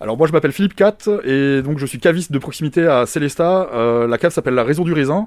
Alors 0.00 0.16
moi 0.16 0.28
je 0.28 0.32
m'appelle 0.32 0.52
Philippe 0.52 0.76
Cat 0.76 0.98
et 1.24 1.60
donc 1.60 1.78
je 1.78 1.86
suis 1.86 1.98
caviste 1.98 2.30
de 2.30 2.38
proximité 2.38 2.86
à 2.86 3.04
Célesta. 3.04 3.68
Euh, 3.72 4.06
la 4.06 4.16
cave 4.16 4.32
s'appelle 4.32 4.54
la 4.54 4.62
Raison 4.62 4.84
du 4.84 4.92
Raisin 4.92 5.26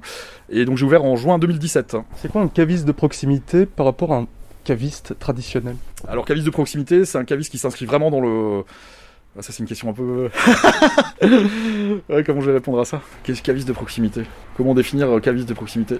et 0.49 0.63
donc 0.63 0.77
j'ai 0.77 0.85
ouvert 0.85 1.03
en 1.03 1.17
juin 1.17 1.39
2017. 1.39 1.97
C'est 2.15 2.31
quoi 2.31 2.41
un 2.41 2.47
caviste 2.47 2.85
de 2.85 2.93
proximité 2.93 3.65
par 3.65 3.85
rapport 3.85 4.13
à 4.13 4.17
un 4.19 4.27
caviste 4.63 5.19
traditionnel? 5.19 5.75
Alors 6.07 6.23
caviste 6.23 6.45
de 6.45 6.51
proximité, 6.51 7.03
c'est 7.03 7.17
un 7.17 7.25
caviste 7.25 7.51
qui 7.51 7.57
s'inscrit 7.57 7.85
vraiment 7.85 8.11
dans 8.11 8.21
le... 8.21 8.63
Ah, 9.37 9.41
ça 9.41 9.51
c'est 9.51 9.59
une 9.59 9.67
question 9.67 9.89
un 9.89 9.93
peu... 9.93 10.29
ouais, 12.09 12.23
comment 12.23 12.39
je 12.39 12.47
vais 12.47 12.53
répondre 12.53 12.79
à 12.79 12.85
ça? 12.85 13.01
Qu'est-ce 13.23 13.41
caviste 13.41 13.67
de 13.67 13.73
proximité? 13.73 14.23
Comment 14.55 14.73
définir 14.73 15.09
euh, 15.09 15.19
caviste 15.19 15.49
de 15.49 15.53
proximité? 15.53 15.97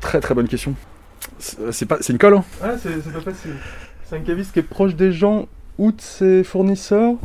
Très 0.00 0.20
très 0.20 0.34
bonne 0.34 0.48
question. 0.48 0.74
C'est 1.38 1.86
pas, 1.86 1.98
c'est 2.00 2.14
une 2.14 2.18
colle 2.18 2.36
hein? 2.36 2.44
Ah, 2.62 2.70
c'est 2.82 3.12
pas 3.12 3.20
facile. 3.20 3.52
C'est 4.06 4.16
un 4.16 4.20
caviste 4.20 4.52
qui 4.52 4.60
est 4.60 4.62
proche 4.62 4.94
des 4.94 5.12
gens 5.12 5.46
ou 5.76 5.92
de 5.92 6.00
ses 6.00 6.42
fournisseurs 6.42 7.16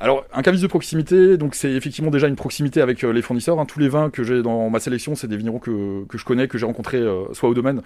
alors, 0.00 0.24
un 0.32 0.42
caviste 0.42 0.62
de 0.62 0.68
proximité, 0.68 1.36
donc 1.36 1.56
c'est 1.56 1.72
effectivement 1.72 2.10
déjà 2.10 2.28
une 2.28 2.36
proximité 2.36 2.80
avec 2.80 3.02
euh, 3.02 3.12
les 3.12 3.20
fournisseurs. 3.20 3.58
Hein. 3.58 3.66
Tous 3.66 3.80
les 3.80 3.88
vins 3.88 4.10
que 4.10 4.22
j'ai 4.22 4.42
dans 4.42 4.70
ma 4.70 4.78
sélection, 4.78 5.16
c'est 5.16 5.26
des 5.26 5.36
vignerons 5.36 5.58
que, 5.58 6.06
je 6.14 6.24
connais, 6.24 6.46
que 6.46 6.56
j'ai 6.56 6.66
rencontrés 6.66 6.98
euh, 6.98 7.24
soit 7.32 7.48
au 7.48 7.54
domaine, 7.54 7.82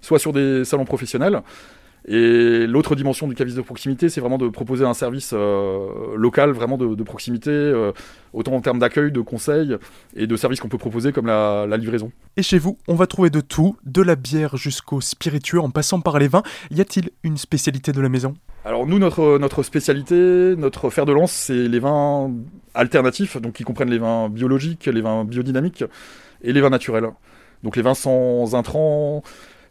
soit 0.00 0.20
sur 0.20 0.32
des 0.32 0.64
salons 0.64 0.84
professionnels. 0.84 1.42
Et 2.06 2.66
l'autre 2.68 2.94
dimension 2.94 3.26
du 3.26 3.34
caviste 3.34 3.56
de 3.56 3.62
proximité, 3.62 4.08
c'est 4.08 4.20
vraiment 4.20 4.38
de 4.38 4.48
proposer 4.48 4.84
un 4.84 4.94
service 4.94 5.32
euh, 5.34 5.88
local, 6.16 6.52
vraiment 6.52 6.78
de, 6.78 7.02
proximité, 7.02 7.50
autant 8.32 8.52
en 8.52 8.60
termes 8.60 8.78
d'accueil, 8.78 9.10
de 9.10 9.20
conseils 9.20 9.76
et 10.14 10.28
de 10.28 10.36
services 10.36 10.60
qu'on 10.60 10.68
peut 10.68 10.78
proposer 10.78 11.12
comme 11.12 11.26
la, 11.26 11.66
la, 11.68 11.76
livraison. 11.76 12.12
Et 12.36 12.42
chez 12.42 12.58
vous, 12.58 12.78
on 12.86 12.94
va 12.94 13.08
trouver 13.08 13.30
de 13.30 13.40
tout, 13.40 13.76
de 13.84 14.00
la 14.00 14.14
bière 14.14 14.56
jusqu'au 14.56 15.00
spiritueux 15.00 15.60
en 15.60 15.70
passant 15.70 16.00
par 16.00 16.20
les 16.20 16.28
vins. 16.28 16.44
Y 16.70 16.80
a-t-il 16.80 17.10
une 17.24 17.36
spécialité 17.36 17.90
de 17.90 18.00
la 18.00 18.08
maison? 18.08 18.34
Alors 18.68 18.86
nous, 18.86 18.98
notre, 18.98 19.38
notre 19.38 19.62
spécialité, 19.62 20.54
notre 20.58 20.90
fer 20.90 21.06
de 21.06 21.12
lance, 21.12 21.32
c'est 21.32 21.54
les 21.54 21.78
vins 21.78 22.30
alternatifs, 22.74 23.38
donc 23.38 23.54
qui 23.54 23.64
comprennent 23.64 23.88
les 23.88 23.96
vins 23.98 24.28
biologiques, 24.28 24.84
les 24.84 25.00
vins 25.00 25.24
biodynamiques 25.24 25.84
et 26.42 26.52
les 26.52 26.60
vins 26.60 26.68
naturels. 26.68 27.08
Donc 27.62 27.76
les 27.76 27.82
vins 27.82 27.94
sans 27.94 28.54
intrants, 28.54 29.22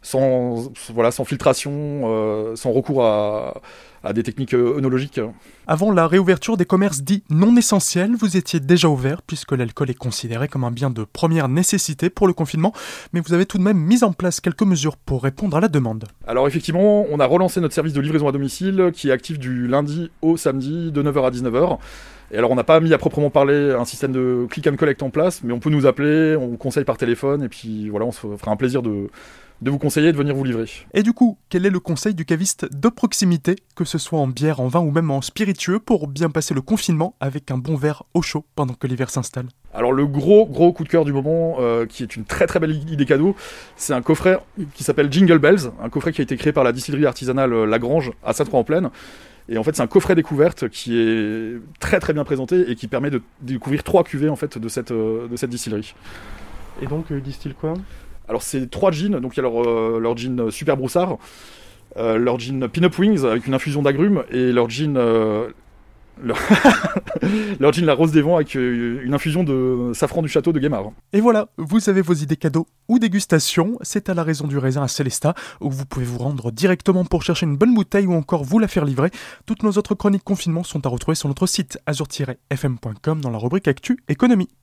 sans, 0.02 0.72
voilà, 0.92 1.12
sans 1.12 1.24
filtration, 1.24 1.72
euh, 2.06 2.56
sans 2.56 2.72
recours 2.72 3.04
à, 3.04 3.62
à, 4.04 4.12
des 4.12 4.22
techniques 4.22 4.54
œnologiques. 4.54 5.20
Avant 5.66 5.92
la 5.92 6.06
réouverture 6.06 6.56
des 6.56 6.64
commerces 6.64 7.02
dits 7.02 7.22
non 7.30 7.56
essentiels, 7.56 8.14
vous 8.16 8.36
étiez 8.36 8.60
déjà 8.60 8.88
ouvert 8.88 9.22
puisque 9.22 9.52
l'alcool 9.52 9.90
est 9.90 9.98
considéré 9.98 10.48
comme 10.48 10.64
un 10.64 10.70
bien 10.70 10.90
de 10.90 11.04
première 11.04 11.48
nécessité 11.48 12.10
pour 12.10 12.26
le 12.26 12.32
confinement, 12.32 12.72
mais 13.12 13.20
vous 13.20 13.34
avez 13.34 13.46
tout 13.46 13.58
de 13.58 13.62
même 13.62 13.78
mis 13.78 14.04
en 14.04 14.12
place 14.12 14.40
quelques 14.40 14.62
mesures 14.62 14.96
pour 14.96 15.22
répondre 15.22 15.56
à 15.56 15.60
la 15.60 15.68
demande. 15.68 16.04
Alors 16.26 16.46
effectivement, 16.46 17.06
on 17.10 17.20
a 17.20 17.26
relancé 17.26 17.60
notre 17.60 17.74
service 17.74 17.92
de 17.92 18.00
livraison 18.00 18.28
à 18.28 18.32
domicile 18.32 18.90
qui 18.92 19.08
est 19.08 19.12
actif 19.12 19.38
du 19.38 19.66
lundi 19.66 20.10
au 20.22 20.36
samedi 20.36 20.92
de 20.92 21.02
9h 21.02 21.26
à 21.26 21.30
19h. 21.30 21.78
Et 22.30 22.36
alors, 22.36 22.50
on 22.50 22.54
n'a 22.54 22.64
pas 22.64 22.80
mis 22.80 22.92
à 22.92 22.98
proprement 22.98 23.30
parler 23.30 23.72
un 23.72 23.86
système 23.86 24.12
de 24.12 24.46
click 24.50 24.66
and 24.66 24.76
collect 24.76 25.02
en 25.02 25.08
place, 25.08 25.42
mais 25.42 25.52
on 25.54 25.60
peut 25.60 25.70
nous 25.70 25.86
appeler, 25.86 26.36
on 26.36 26.48
vous 26.48 26.56
conseille 26.58 26.84
par 26.84 26.98
téléphone, 26.98 27.42
et 27.42 27.48
puis 27.48 27.88
voilà, 27.88 28.04
on 28.04 28.12
se 28.12 28.20
fera 28.36 28.50
un 28.50 28.56
plaisir 28.56 28.82
de, 28.82 29.08
de 29.62 29.70
vous 29.70 29.78
conseiller 29.78 30.12
de 30.12 30.16
venir 30.16 30.34
vous 30.34 30.44
livrer. 30.44 30.66
Et 30.94 31.02
du 31.02 31.12
coup, 31.12 31.38
quel 31.48 31.66
est 31.66 31.70
le 31.70 31.80
conseil 31.80 32.14
du 32.14 32.24
caviste 32.24 32.68
de 32.70 32.88
proximité, 32.88 33.56
que 33.74 33.84
ce 33.88 33.98
soit 33.98 34.18
en 34.18 34.28
bière, 34.28 34.60
en 34.60 34.68
vin 34.68 34.80
ou 34.80 34.90
même 34.90 35.10
en 35.10 35.20
spiritueux, 35.22 35.80
pour 35.80 36.06
bien 36.06 36.30
passer 36.30 36.54
le 36.54 36.60
confinement 36.60 37.14
avec 37.20 37.50
un 37.50 37.58
bon 37.58 37.74
verre 37.74 38.04
au 38.14 38.22
chaud 38.22 38.44
pendant 38.54 38.74
que 38.74 38.86
l'hiver 38.86 39.10
s'installe 39.10 39.46
Alors 39.74 39.92
le 39.92 40.06
gros 40.06 40.46
gros 40.46 40.72
coup 40.72 40.84
de 40.84 40.88
cœur 40.88 41.04
du 41.04 41.12
moment, 41.12 41.56
euh, 41.58 41.86
qui 41.86 42.02
est 42.02 42.14
une 42.14 42.24
très 42.24 42.46
très 42.46 42.60
belle 42.60 42.70
idée 42.70 43.06
cadeau, 43.06 43.34
c'est 43.76 43.94
un 43.94 44.02
coffret 44.02 44.38
qui 44.74 44.84
s'appelle 44.84 45.10
Jingle 45.10 45.38
Bells, 45.38 45.72
un 45.82 45.88
coffret 45.88 46.12
qui 46.12 46.20
a 46.20 46.24
été 46.24 46.36
créé 46.36 46.52
par 46.52 46.64
la 46.64 46.72
distillerie 46.72 47.06
artisanale 47.06 47.64
Lagrange 47.64 48.12
à 48.24 48.32
Saint-Ouen-en-Plaine. 48.32 48.90
Et 49.50 49.56
en 49.56 49.62
fait, 49.64 49.74
c'est 49.74 49.82
un 49.82 49.86
coffret 49.86 50.14
découverte 50.14 50.68
qui 50.68 50.98
est 50.98 51.58
très 51.80 52.00
très 52.00 52.12
bien 52.12 52.24
présenté 52.24 52.70
et 52.70 52.74
qui 52.74 52.86
permet 52.86 53.08
de 53.08 53.22
découvrir 53.40 53.82
trois 53.82 54.04
cuvées 54.04 54.28
en 54.28 54.36
fait 54.36 54.58
de 54.58 54.68
cette, 54.68 54.92
de 54.92 55.36
cette 55.36 55.50
distillerie. 55.50 55.94
Et 56.82 56.86
donc, 56.86 57.10
euh, 57.10 57.20
distille 57.20 57.54
quoi? 57.54 57.74
Alors 58.28 58.42
c'est 58.42 58.70
trois 58.70 58.90
jeans, 58.90 59.20
donc 59.20 59.34
il 59.34 59.38
y 59.38 59.40
a 59.40 59.42
leur, 59.44 59.62
euh, 59.62 59.98
leur 59.98 60.14
jean 60.18 60.50
Super 60.50 60.76
Broussard, 60.76 61.16
euh, 61.98 62.16
leur 62.16 62.38
jean 62.38 62.68
Pin-Up 62.68 62.98
Wings 62.98 63.24
avec 63.24 63.46
une 63.46 63.54
infusion 63.54 63.82
d'agrumes 63.82 64.24
et 64.30 64.52
leur 64.52 64.70
jean... 64.70 64.96
Euh, 64.96 65.48
La 67.60 67.94
Rose 67.94 68.10
des 68.10 68.22
Vents 68.22 68.36
avec 68.36 68.54
une 68.56 69.14
infusion 69.14 69.44
de 69.44 69.92
safran 69.94 70.20
du 70.20 70.28
château 70.28 70.52
de 70.52 70.58
Guémard. 70.58 70.90
Et 71.12 71.20
voilà, 71.20 71.48
vous 71.58 71.88
avez 71.88 72.00
vos 72.02 72.14
idées 72.14 72.36
cadeaux 72.36 72.66
ou 72.88 72.98
dégustation, 72.98 73.78
c'est 73.82 74.08
à 74.08 74.14
la 74.14 74.24
raison 74.24 74.48
du 74.48 74.58
raisin 74.58 74.82
à 74.82 74.88
Célestat, 74.88 75.34
où 75.60 75.70
vous 75.70 75.84
pouvez 75.84 76.04
vous 76.04 76.18
rendre 76.18 76.50
directement 76.50 77.04
pour 77.04 77.22
chercher 77.22 77.46
une 77.46 77.56
bonne 77.56 77.72
bouteille 77.72 78.06
ou 78.06 78.14
encore 78.14 78.42
vous 78.42 78.58
la 78.58 78.66
faire 78.66 78.84
livrer. 78.84 79.10
Toutes 79.46 79.62
nos 79.62 79.70
autres 79.70 79.94
chroniques 79.94 80.24
confinement 80.24 80.64
sont 80.64 80.84
à 80.84 80.88
retrouver 80.88 81.14
sur 81.14 81.28
notre 81.28 81.46
site 81.46 81.78
azur-fm.com 81.86 83.20
dans 83.20 83.30
la 83.30 83.38
rubrique 83.38 83.68
Actu 83.68 84.02
Économie. 84.08 84.48